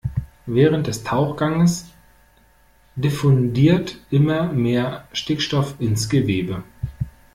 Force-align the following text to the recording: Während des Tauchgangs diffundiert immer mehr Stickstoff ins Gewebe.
Während 0.47 0.87
des 0.87 1.03
Tauchgangs 1.03 1.91
diffundiert 2.95 3.97
immer 4.09 4.51
mehr 4.51 5.07
Stickstoff 5.13 5.75
ins 5.77 6.09
Gewebe. 6.09 6.63